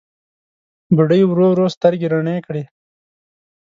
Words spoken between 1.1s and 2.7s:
ورو ورو سترګې رڼې کړې.